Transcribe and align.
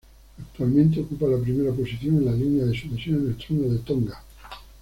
Actualmente 0.39 0.99
ocupa 0.99 1.27
la 1.27 1.37
primera 1.37 1.71
posición 1.71 2.17
en 2.17 2.25
la 2.25 2.31
línea 2.31 2.65
de 2.65 2.73
sucesión 2.75 3.17
al 3.27 3.35
trono 3.37 3.69
de 3.71 3.77
Tonga. 3.81 4.23